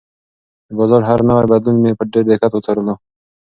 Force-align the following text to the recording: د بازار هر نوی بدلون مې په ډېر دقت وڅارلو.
د 0.67 0.69
بازار 0.79 1.01
هر 1.09 1.19
نوی 1.29 1.45
بدلون 1.51 1.77
مې 1.83 1.91
په 1.99 2.03
ډېر 2.11 2.23
دقت 2.31 2.51
وڅارلو. 2.53 2.93